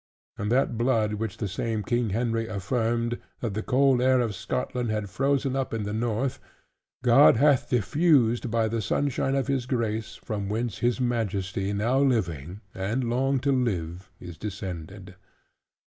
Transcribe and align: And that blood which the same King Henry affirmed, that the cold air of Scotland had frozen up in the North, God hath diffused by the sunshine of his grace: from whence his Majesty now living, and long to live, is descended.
And 0.35 0.51
that 0.51 0.79
blood 0.79 1.13
which 1.13 1.37
the 1.37 1.47
same 1.47 1.83
King 1.83 2.09
Henry 2.09 2.47
affirmed, 2.47 3.19
that 3.41 3.53
the 3.53 3.61
cold 3.61 4.01
air 4.01 4.19
of 4.19 4.33
Scotland 4.33 4.89
had 4.89 5.11
frozen 5.11 5.55
up 5.55 5.75
in 5.75 5.83
the 5.83 5.93
North, 5.93 6.39
God 7.03 7.37
hath 7.37 7.69
diffused 7.69 8.49
by 8.49 8.67
the 8.67 8.81
sunshine 8.81 9.35
of 9.35 9.45
his 9.45 9.67
grace: 9.67 10.15
from 10.15 10.49
whence 10.49 10.79
his 10.79 10.99
Majesty 10.99 11.71
now 11.71 11.99
living, 11.99 12.61
and 12.73 13.11
long 13.11 13.37
to 13.41 13.51
live, 13.51 14.09
is 14.19 14.39
descended. 14.39 15.13